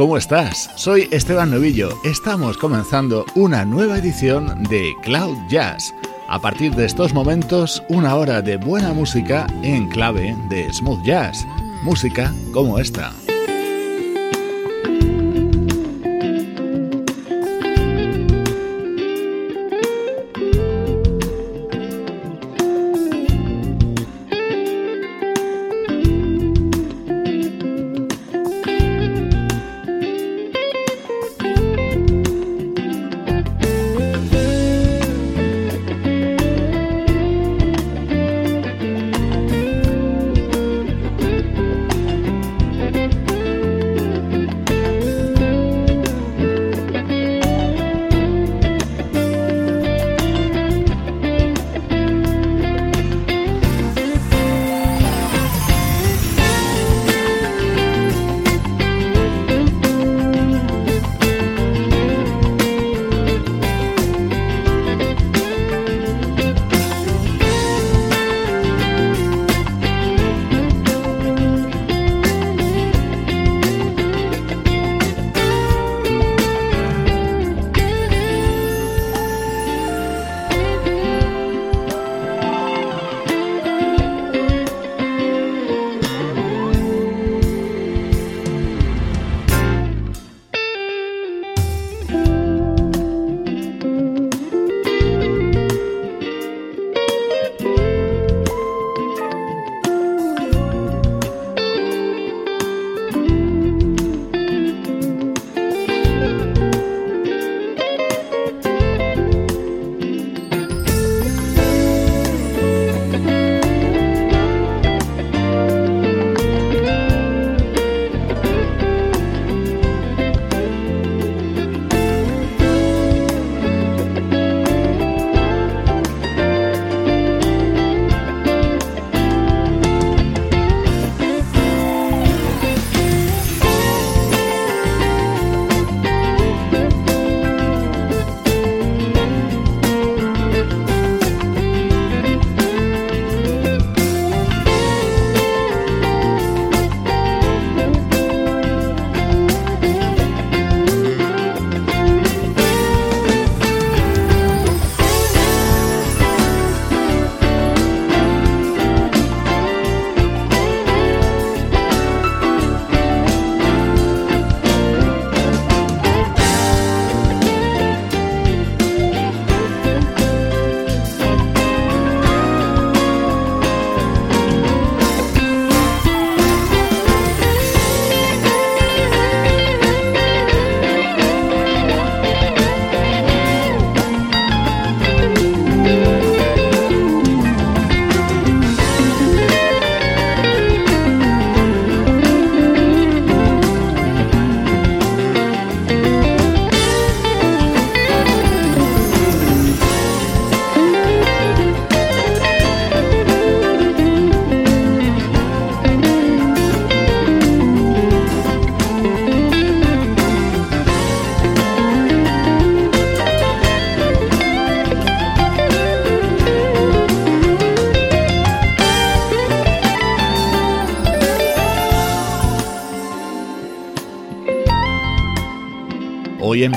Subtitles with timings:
[0.00, 0.70] ¿Cómo estás?
[0.76, 1.90] Soy Esteban Novillo.
[2.04, 5.94] Estamos comenzando una nueva edición de Cloud Jazz.
[6.26, 11.46] A partir de estos momentos, una hora de buena música en clave de smooth jazz.
[11.82, 13.12] Música como esta.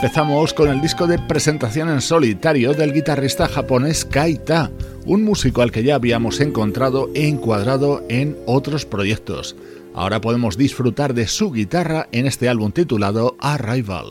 [0.03, 4.69] Empezamos con el disco de presentación en solitario del guitarrista japonés Kaita,
[5.05, 9.55] un músico al que ya habíamos encontrado e encuadrado en otros proyectos.
[9.95, 14.09] Ahora podemos disfrutar de su guitarra en este álbum titulado Arrival.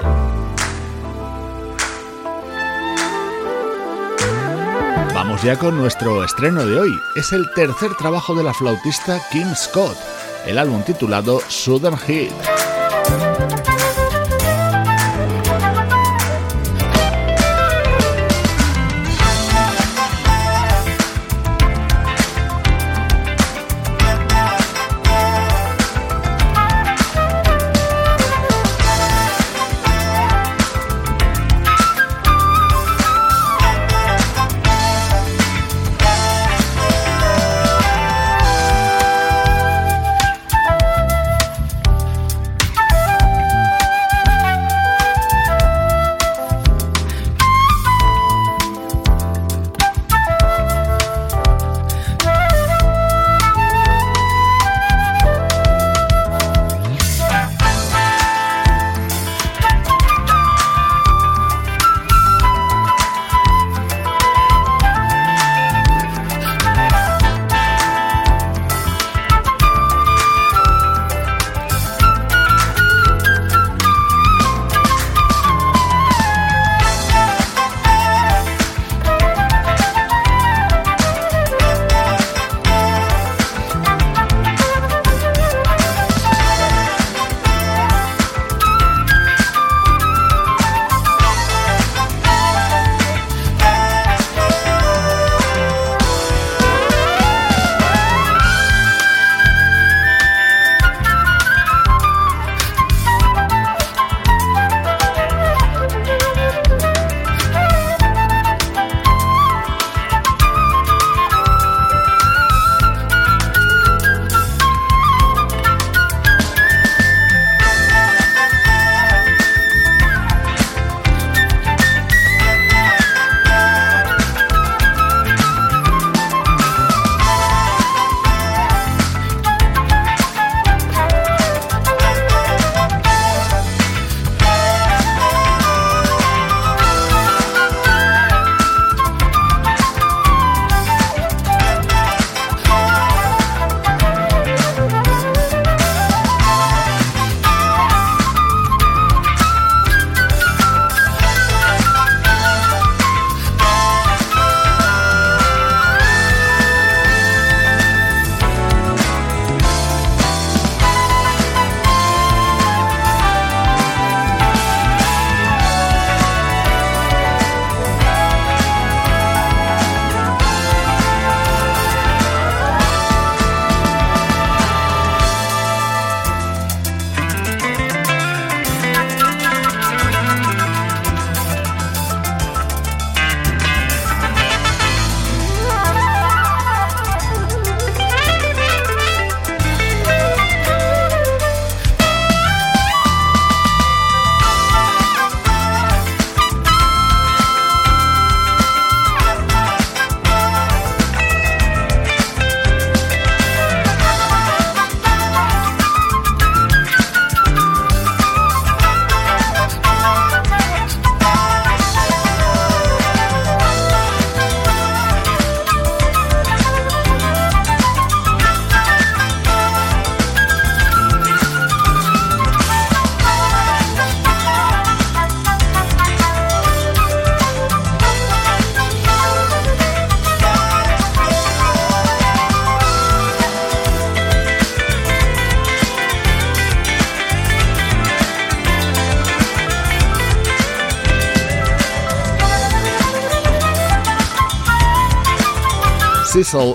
[5.12, 6.92] Vamos ya con nuestro estreno de hoy.
[7.16, 9.98] Es el tercer trabajo de la flautista Kim Scott,
[10.46, 12.32] el álbum titulado Southern Hill.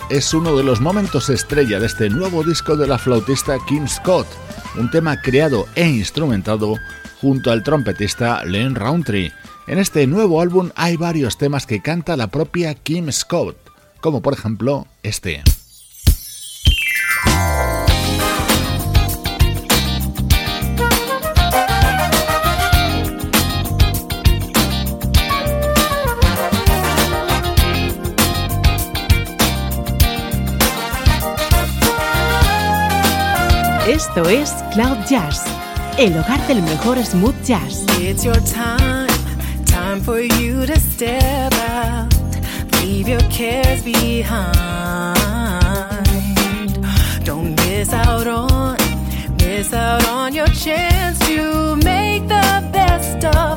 [0.09, 4.25] Es uno de los momentos estrella de este nuevo disco de la flautista Kim Scott,
[4.77, 6.75] un tema creado e instrumentado
[7.19, 9.33] junto al trompetista Len Roundtree.
[9.67, 13.57] En este nuevo álbum hay varios temas que canta la propia Kim Scott,
[13.99, 15.43] como por ejemplo este.
[33.97, 35.43] Esto es Cloud Jazz,
[35.97, 37.83] el hogar del mejor smooth jazz.
[37.99, 39.07] It's your time,
[39.65, 42.13] time for you to step out,
[42.79, 44.67] leave your cares behind.
[47.23, 48.77] Don't miss out on,
[49.39, 53.56] miss out on your chance to make the best of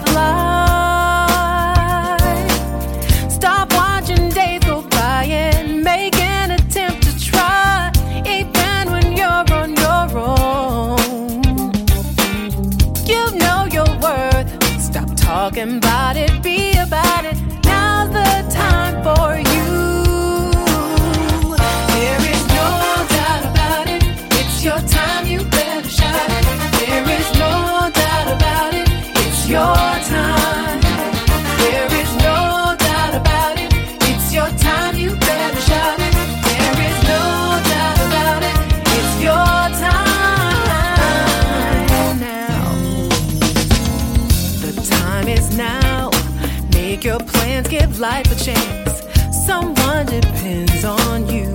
[48.00, 49.02] life a chance.
[49.30, 51.54] Someone depends on you.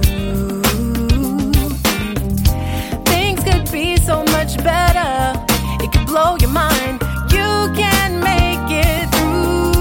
[3.06, 5.34] Things could be so much better.
[5.84, 7.02] It could blow your mind.
[7.32, 9.72] You can make it through.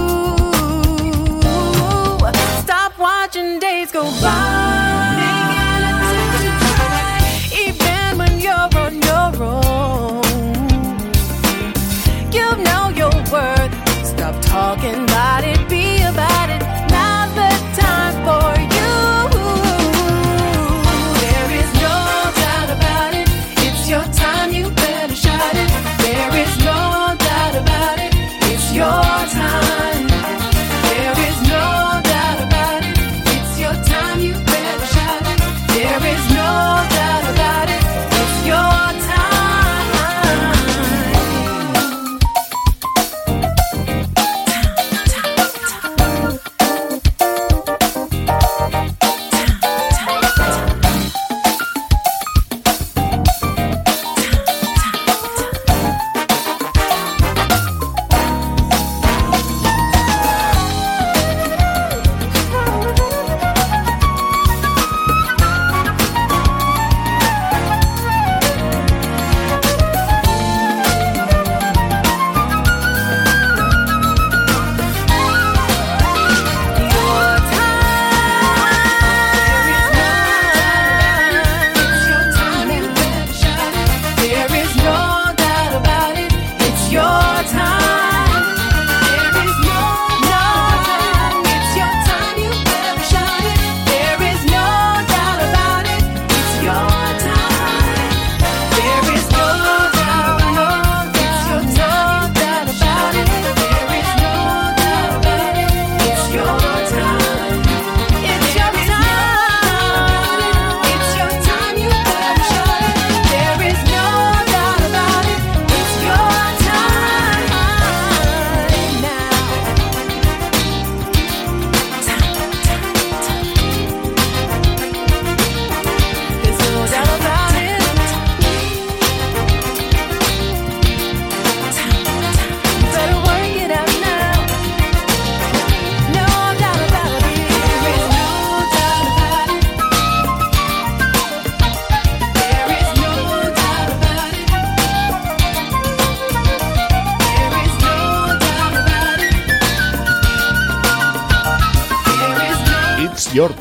[2.63, 4.74] Stop watching days go by.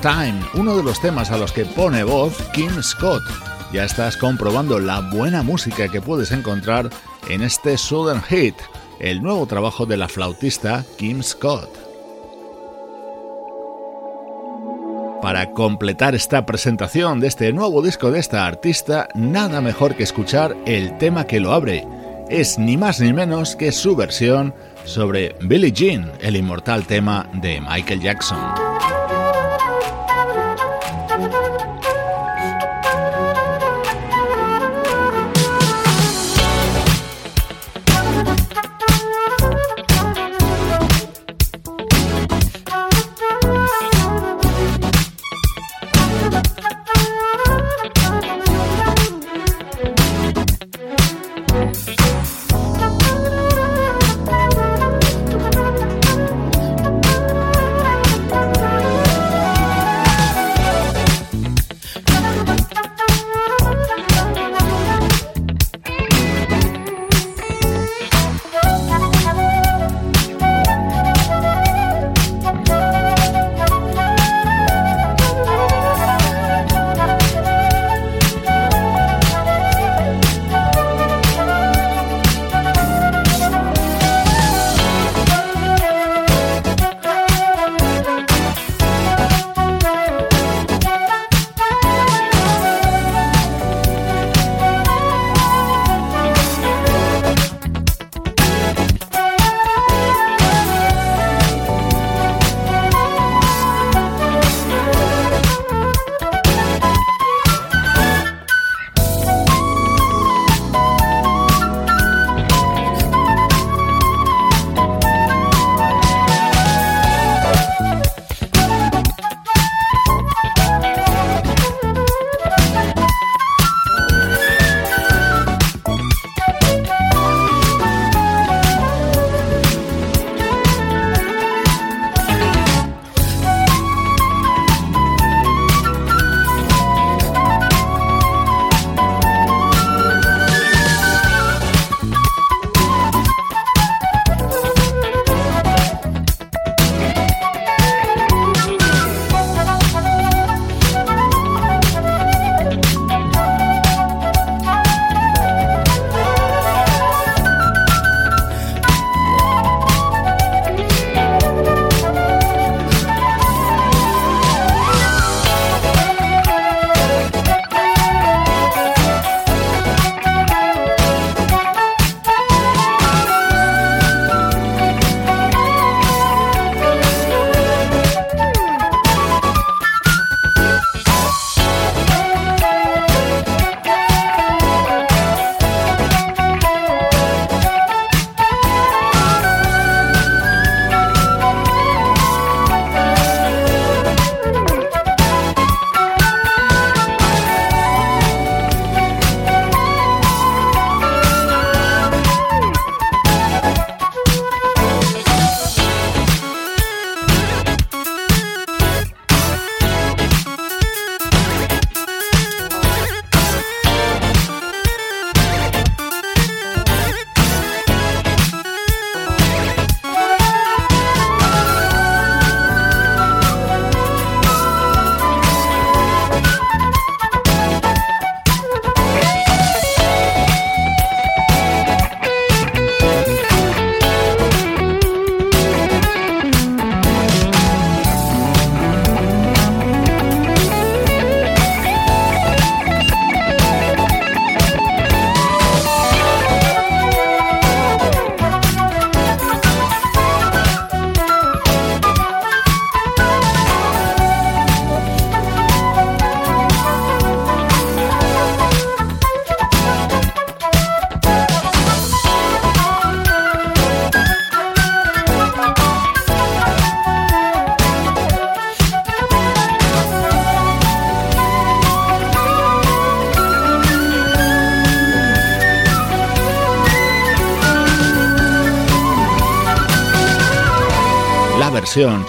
[0.05, 3.23] Time, uno de los temas a los que pone voz Kim Scott.
[3.73, 6.91] Ya estás comprobando la buena música que puedes encontrar
[7.31, 8.55] en este Southern Hit,
[9.01, 11.71] el nuevo trabajo de la flautista Kim Scott.
[15.23, 20.55] Para completar esta presentación de este nuevo disco de esta artista, nada mejor que escuchar
[20.67, 21.89] el tema que lo abre.
[22.29, 27.59] Es ni más ni menos que su versión sobre Billie Jean, el inmortal tema de
[27.63, 28.94] Michael Jackson.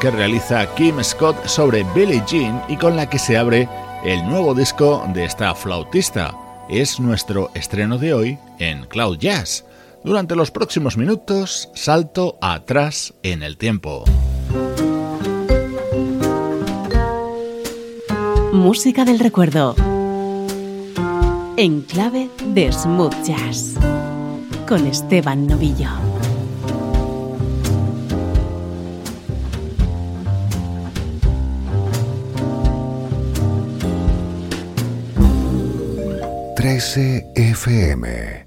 [0.06, 3.68] Que realiza Kim Scott sobre Billie Jean y con la que se abre
[4.04, 6.38] el nuevo disco de esta flautista.
[6.70, 9.66] Es nuestro estreno de hoy en Cloud Jazz.
[10.04, 14.04] Durante los próximos minutos, salto atrás en el tiempo.
[18.54, 19.74] Música del recuerdo.
[21.58, 23.74] En clave de smooth jazz.
[24.68, 26.05] Con Esteban Novillo.
[36.76, 38.45] Trece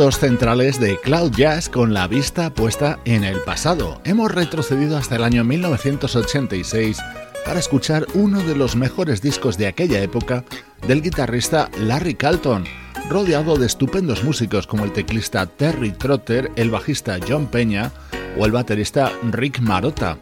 [0.00, 4.00] Minutos centrales de Cloud Jazz con la vista puesta en el pasado.
[4.06, 6.96] Hemos retrocedido hasta el año 1986
[7.44, 10.42] para escuchar uno de los mejores discos de aquella época
[10.88, 12.64] del guitarrista Larry Carlton,
[13.10, 17.92] rodeado de estupendos músicos como el teclista Terry Trotter, el bajista John Peña
[18.38, 20.16] o el baterista Rick Marotta.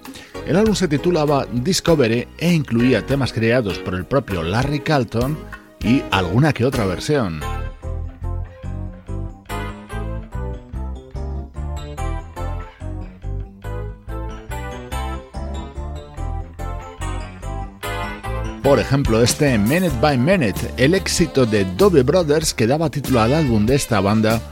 [0.45, 5.39] El álbum se titulaba Discovery e incluía temas creados por el propio Larry Carlton
[5.79, 7.58] y alguna que otra versión.
[18.69, 23.33] Por ejemplo, este Minute by Minute, el éxito de Dove Brothers que daba título al
[23.33, 24.43] álbum de esta banda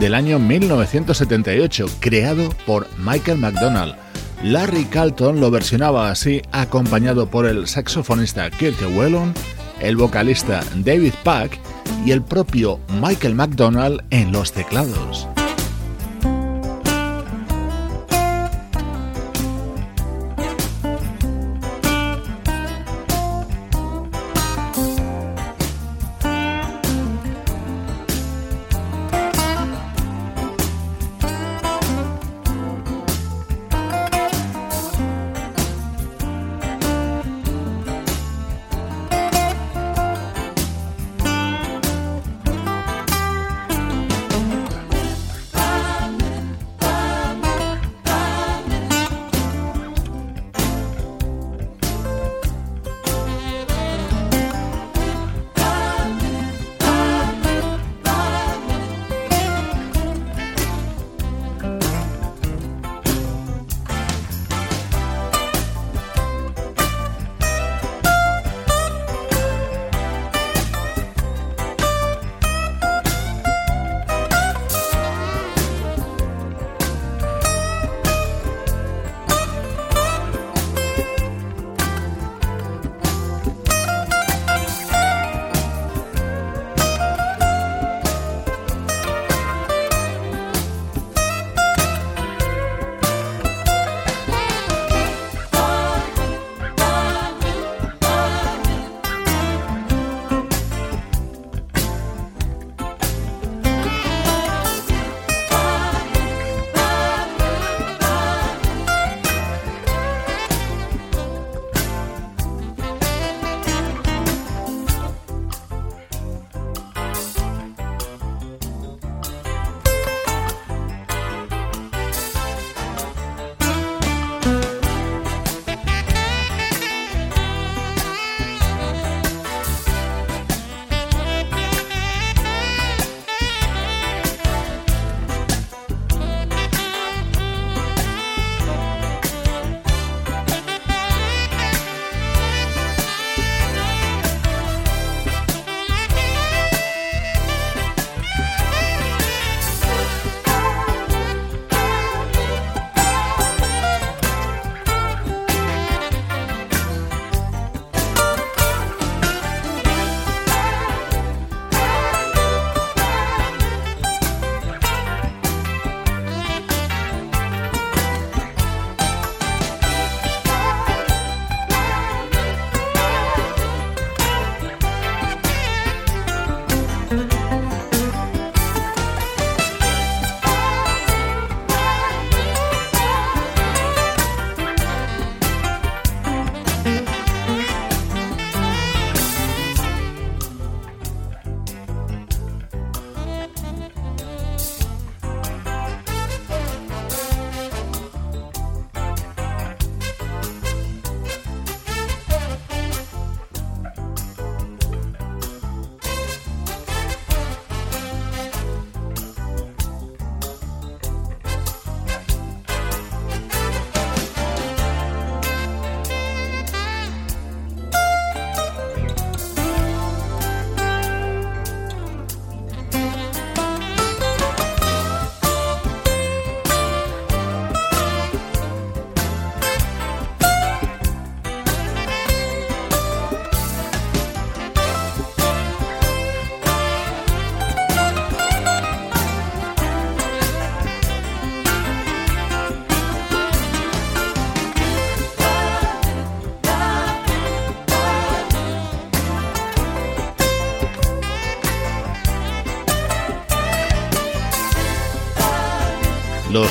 [0.00, 3.94] del año 1978, creado por Michael McDonald.
[4.42, 9.34] Larry Carlton lo versionaba así, acompañado por el saxofonista Kirk Whelan,
[9.80, 11.60] el vocalista David Pack
[12.06, 15.28] y el propio Michael McDonald en los teclados.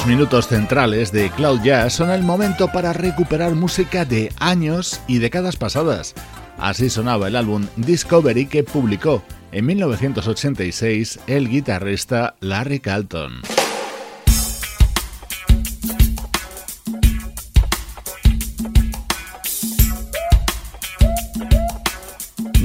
[0.06, 5.18] Los minutos centrales de Cloud Jazz son el momento para recuperar música de años y
[5.18, 6.14] décadas pasadas.
[6.60, 13.42] Así sonaba el álbum Discovery que publicó en 1986 el guitarrista Larry Carlton.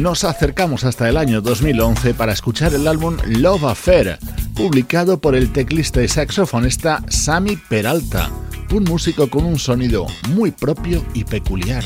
[0.01, 4.19] Nos acercamos hasta el año 2011 para escuchar el álbum Love Affair,
[4.61, 8.31] publicado por el teclista y saxofonista Sammy Peralta,
[8.75, 11.83] un músico con un sonido muy propio y peculiar.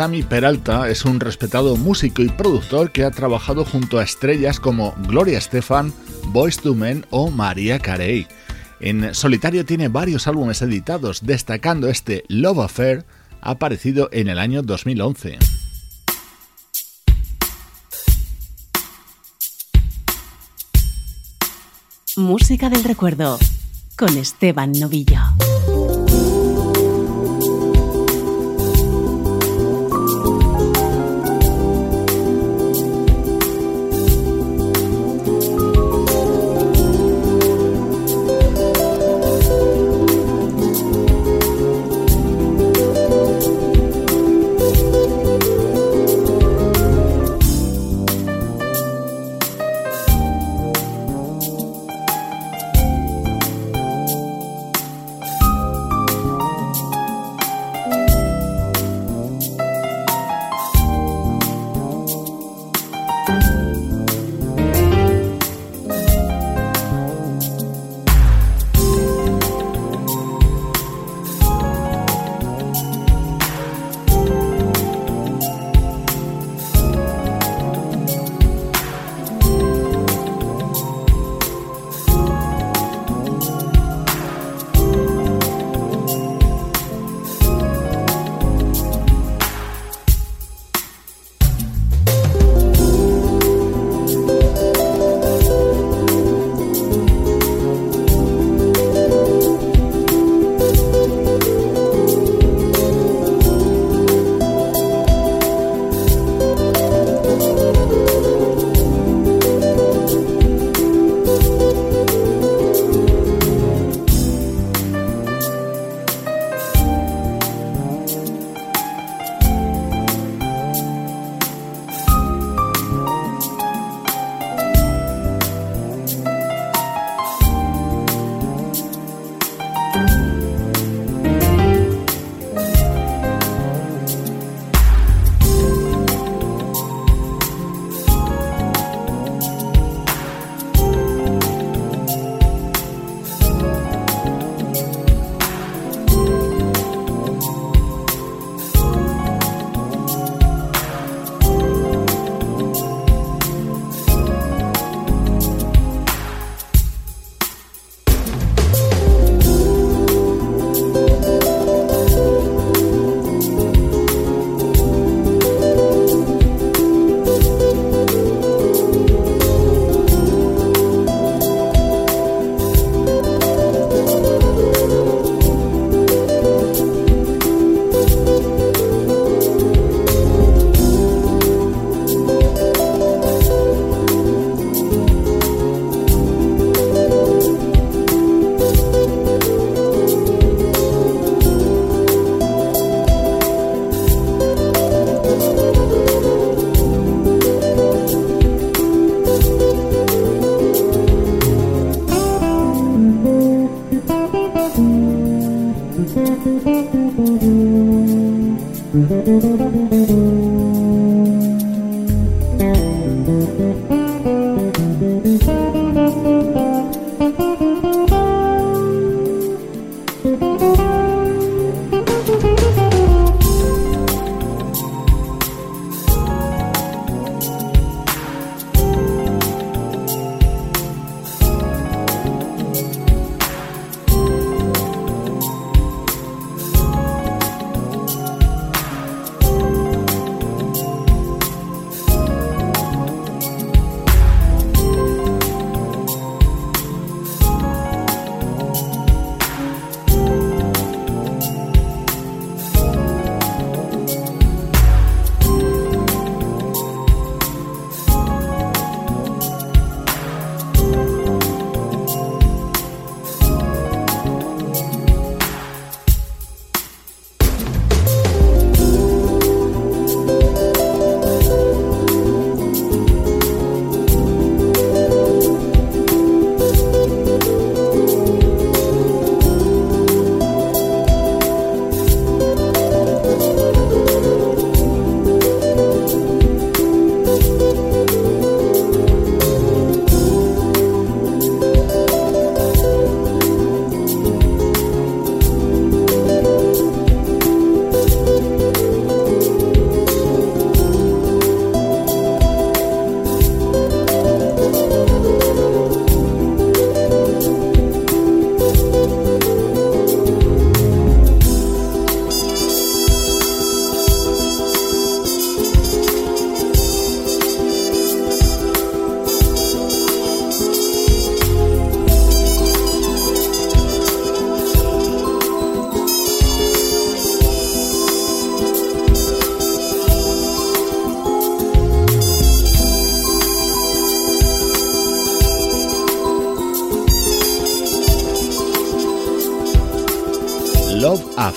[0.00, 4.94] Sammy Peralta es un respetado músico y productor que ha trabajado junto a estrellas como
[5.06, 5.92] Gloria Estefan,
[6.28, 8.26] Boys to Men o María Carey.
[8.80, 13.04] En solitario tiene varios álbumes editados, destacando este Love Affair,
[13.42, 15.38] aparecido en el año 2011.
[22.16, 23.38] Música del recuerdo
[23.98, 25.20] con Esteban Novillo.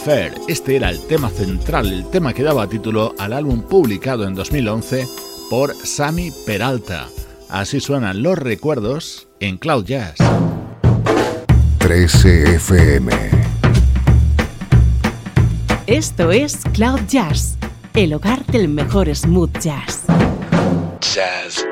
[0.03, 0.33] Affair.
[0.49, 5.07] Este era el tema central, el tema que daba título al álbum publicado en 2011
[5.49, 7.07] por Sammy Peralta.
[7.49, 10.15] Así suenan los recuerdos en Cloud Jazz.
[11.77, 13.13] 13 FM.
[15.87, 17.55] Esto es Cloud Jazz,
[17.93, 20.03] el hogar del mejor smooth jazz.
[20.99, 21.65] Jazz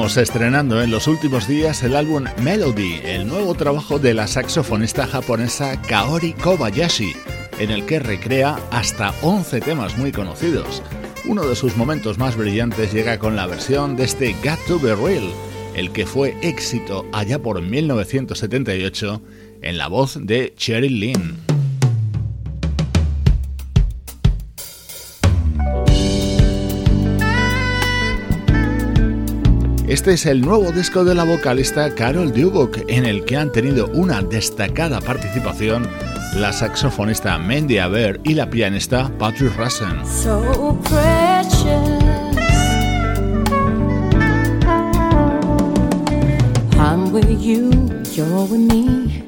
[0.00, 5.80] Estrenando en los últimos días el álbum Melody, el nuevo trabajo de la saxofonista japonesa
[5.82, 7.12] Kaori Kobayashi,
[7.58, 10.82] en el que recrea hasta 11 temas muy conocidos.
[11.26, 14.96] Uno de sus momentos más brillantes llega con la versión de este Got to Be
[14.96, 15.30] Real,
[15.76, 19.22] el que fue éxito allá por 1978
[19.60, 21.49] en la voz de Cheryl Lynn.
[29.90, 33.88] Este es el nuevo disco de la vocalista Carol Dubok, en el que han tenido
[33.88, 35.88] una destacada participación
[36.36, 40.06] la saxofonista Mandy Aber y la pianista Patrick Russen.
[40.06, 40.78] So.
[46.78, 47.72] I'm with you,
[48.14, 49.24] you're with me.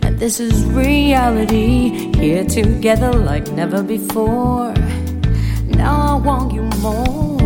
[0.00, 2.10] And this is reality.
[2.16, 4.72] Here together like never before.
[5.66, 7.37] Now I want you more.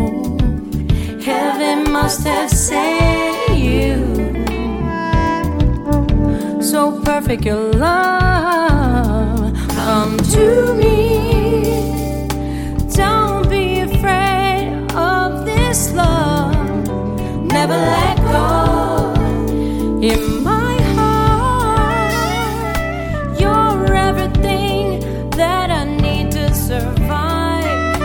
[1.24, 3.94] Heaven must have sent you.
[6.60, 9.54] So perfect your love.
[9.68, 12.26] Come to me.
[12.92, 16.56] Don't be afraid of this love.
[17.46, 19.14] Never let go.
[20.02, 22.12] In my heart,
[23.40, 24.98] you're everything
[25.30, 28.00] that I need to survive.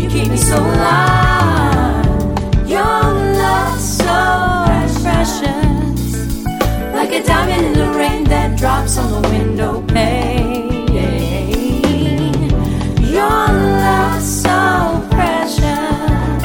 [0.00, 1.15] You keep me so alive.
[7.16, 10.86] A diamond in the rain that drops on the window pane.
[13.16, 13.46] Your
[13.84, 14.58] love so
[15.10, 16.42] precious,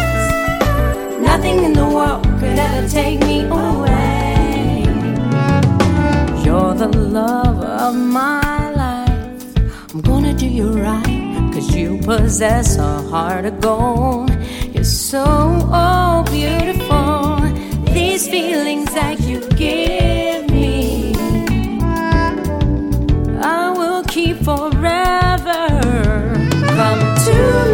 [1.19, 4.83] nothing in the world could ever take me away.
[6.45, 9.93] You're the love of my life.
[9.93, 14.31] I'm gonna do you right, cause you possess a heart of gold.
[14.73, 17.41] You're so oh, beautiful.
[17.93, 20.20] These feelings that you give
[27.25, 27.70] to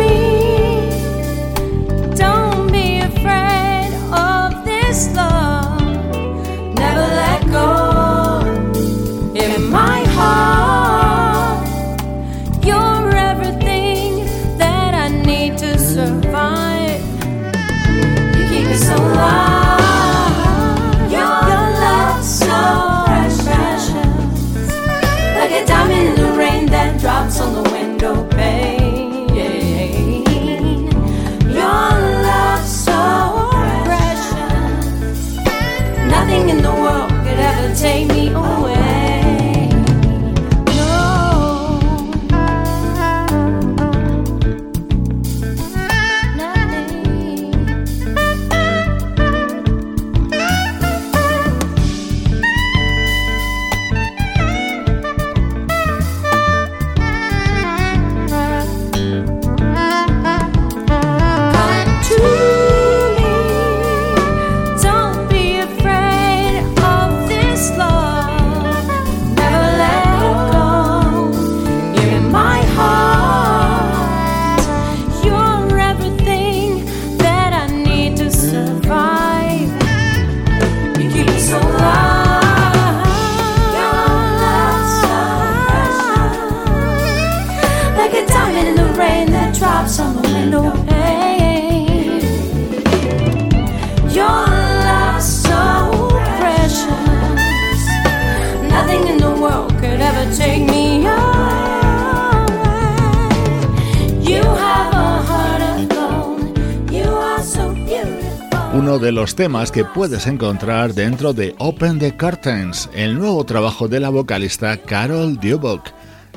[109.07, 114.01] de los temas que puedes encontrar dentro de Open the Curtains, el nuevo trabajo de
[114.01, 115.91] la vocalista Carol Dubok.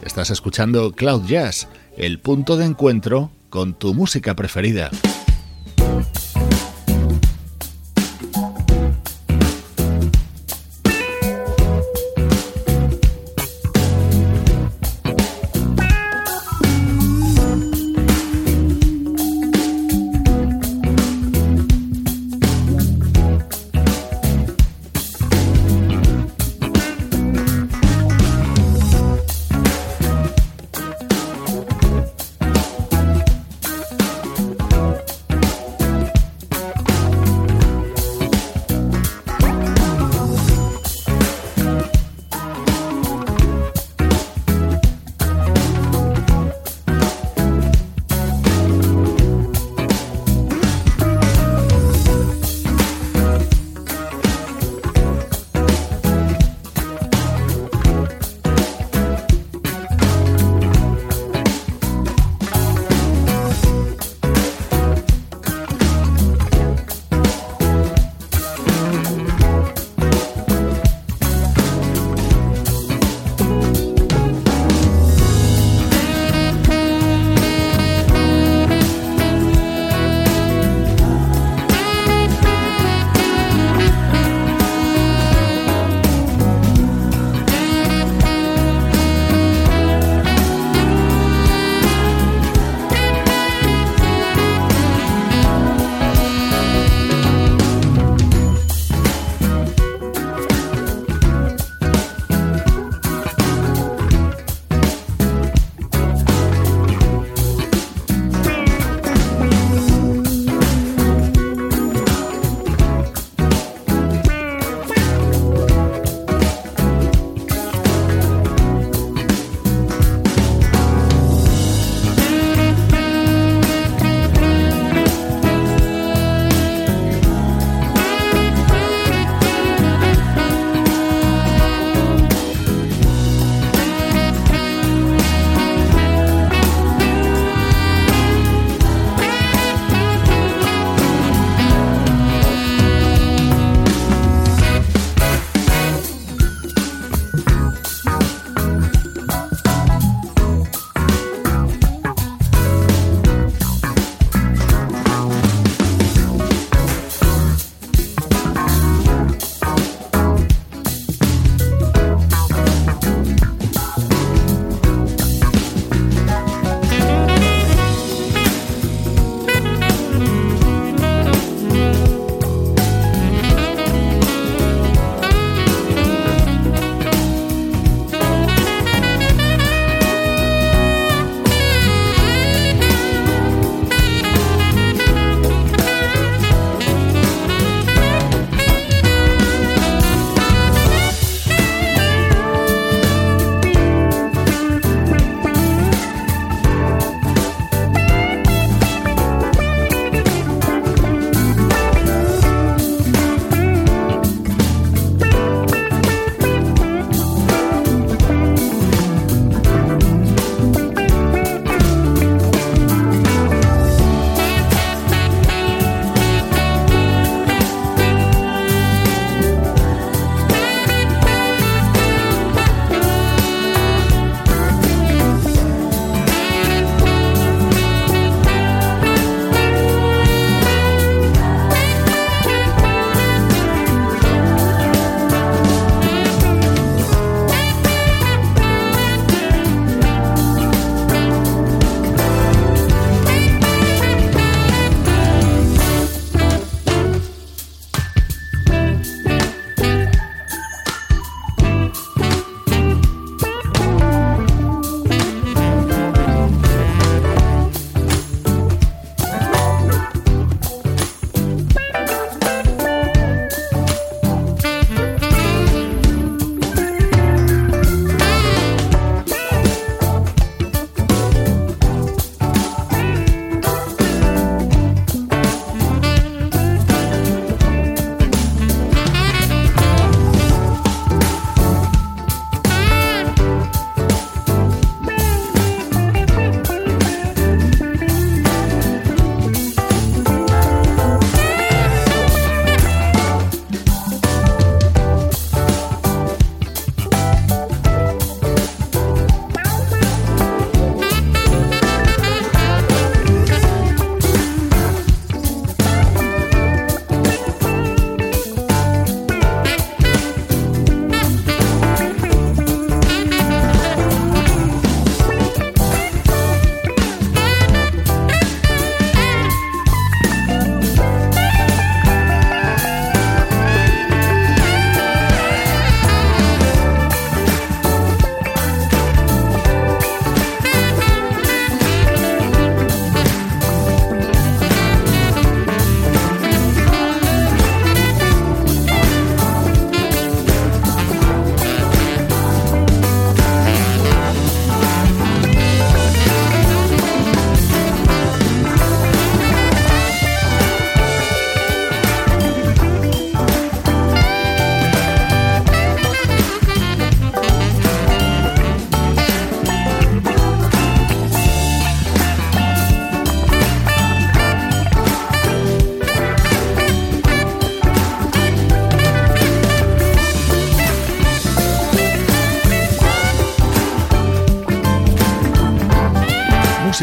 [0.04, 1.66] Estás escuchando Cloud Jazz,
[1.96, 4.88] el punto de encuentro con tu música preferida.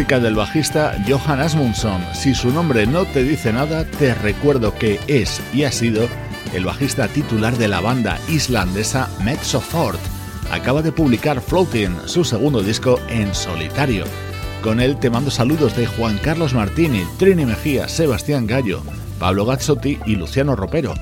[0.07, 2.01] Del bajista Johan Asmundsson.
[2.13, 6.07] Si su nombre no te dice nada, te recuerdo que es y ha sido
[6.53, 9.99] el bajista titular de la banda islandesa Mezzo Fort.
[10.49, 14.05] Acaba de publicar Floating, su segundo disco en solitario.
[14.63, 18.81] Con él te mando saludos de Juan Carlos Martini, Trini Mejía, Sebastián Gallo,
[19.19, 20.93] Pablo Gazzotti y Luciano Ropero.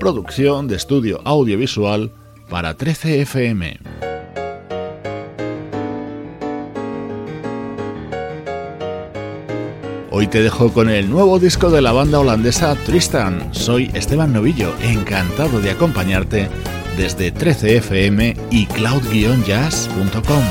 [0.00, 2.10] Producción de estudio audiovisual
[2.48, 3.83] para 13 FM.
[10.16, 13.48] Hoy te dejo con el nuevo disco de la banda holandesa Tristan.
[13.50, 16.48] Soy Esteban Novillo, encantado de acompañarte
[16.96, 20.44] desde 13fm y cloud-jazz.com.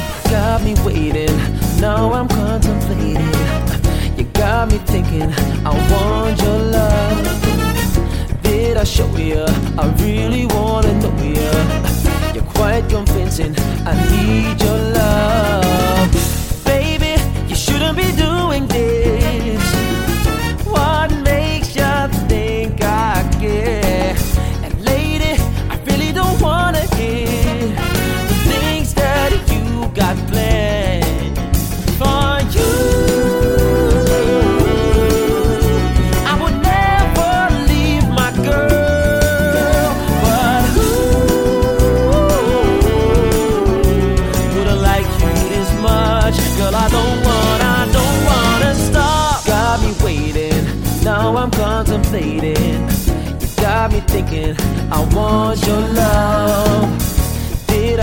[8.44, 8.84] Did I.
[12.34, 13.56] You're quite convincing,
[13.86, 16.66] I need your love.
[16.66, 17.16] Baby,
[17.48, 19.53] you shouldn't be doing this.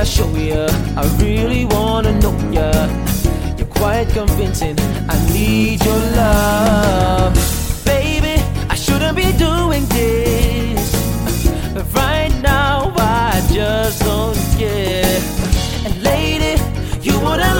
[0.01, 0.67] I show you?
[0.97, 2.73] I really wanna know ya.
[3.59, 4.79] You're quite convincing.
[5.11, 7.35] I need your love,
[7.85, 8.43] baby.
[8.71, 10.97] I shouldn't be doing this,
[11.75, 15.21] but right now I just don't care.
[15.85, 16.55] And lady,
[17.03, 17.60] you wouldn't